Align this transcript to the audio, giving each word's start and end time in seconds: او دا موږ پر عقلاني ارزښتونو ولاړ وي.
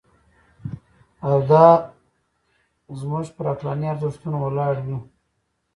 او 1.27 1.35
دا 1.49 1.67
موږ 3.11 3.27
پر 3.35 3.45
عقلاني 3.53 3.87
ارزښتونو 3.93 4.37
ولاړ 4.41 4.75
وي. 4.85 4.97